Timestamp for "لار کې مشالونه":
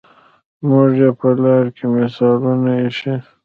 1.43-2.71